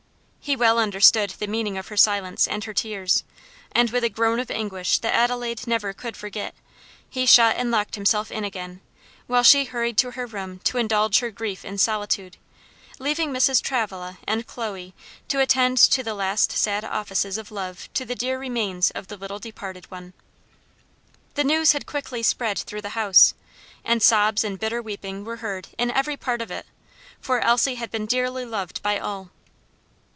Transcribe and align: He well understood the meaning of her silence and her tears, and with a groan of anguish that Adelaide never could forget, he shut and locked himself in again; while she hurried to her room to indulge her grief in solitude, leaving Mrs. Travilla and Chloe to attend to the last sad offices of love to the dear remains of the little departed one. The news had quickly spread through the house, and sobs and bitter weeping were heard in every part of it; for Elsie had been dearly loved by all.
He 0.43 0.55
well 0.55 0.79
understood 0.79 1.29
the 1.37 1.45
meaning 1.45 1.77
of 1.77 1.89
her 1.89 1.95
silence 1.95 2.47
and 2.47 2.63
her 2.63 2.73
tears, 2.73 3.23
and 3.73 3.91
with 3.91 4.03
a 4.03 4.09
groan 4.09 4.39
of 4.39 4.49
anguish 4.49 4.97
that 4.99 5.13
Adelaide 5.13 5.67
never 5.67 5.93
could 5.93 6.17
forget, 6.17 6.55
he 7.07 7.27
shut 7.27 7.55
and 7.57 7.69
locked 7.69 7.93
himself 7.93 8.31
in 8.31 8.43
again; 8.43 8.81
while 9.27 9.43
she 9.43 9.65
hurried 9.65 9.99
to 9.99 10.11
her 10.11 10.25
room 10.25 10.57
to 10.63 10.79
indulge 10.79 11.19
her 11.19 11.29
grief 11.29 11.63
in 11.63 11.77
solitude, 11.77 12.37
leaving 12.97 13.31
Mrs. 13.31 13.61
Travilla 13.61 14.17
and 14.27 14.47
Chloe 14.47 14.95
to 15.27 15.39
attend 15.39 15.77
to 15.77 16.01
the 16.01 16.15
last 16.15 16.51
sad 16.51 16.83
offices 16.83 17.37
of 17.37 17.51
love 17.51 17.87
to 17.93 18.03
the 18.03 18.15
dear 18.15 18.39
remains 18.39 18.89
of 18.91 19.07
the 19.07 19.17
little 19.17 19.39
departed 19.39 19.89
one. 19.91 20.11
The 21.35 21.43
news 21.43 21.73
had 21.73 21.85
quickly 21.85 22.23
spread 22.23 22.57
through 22.57 22.81
the 22.81 22.89
house, 22.89 23.35
and 23.85 24.01
sobs 24.01 24.43
and 24.43 24.59
bitter 24.59 24.81
weeping 24.81 25.23
were 25.23 25.37
heard 25.37 25.67
in 25.77 25.91
every 25.91 26.17
part 26.17 26.41
of 26.41 26.49
it; 26.49 26.65
for 27.21 27.39
Elsie 27.41 27.75
had 27.75 27.91
been 27.91 28.07
dearly 28.07 28.43
loved 28.43 28.81
by 28.81 28.97
all. 28.97 29.29